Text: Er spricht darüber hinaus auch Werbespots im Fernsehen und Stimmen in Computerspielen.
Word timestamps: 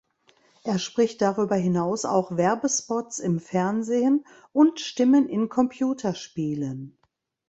Er 0.63 0.79
spricht 0.79 1.21
darüber 1.21 1.55
hinaus 1.55 2.05
auch 2.05 2.35
Werbespots 2.35 3.19
im 3.19 3.39
Fernsehen 3.39 4.25
und 4.51 4.79
Stimmen 4.79 5.29
in 5.29 5.47
Computerspielen. 5.47 6.97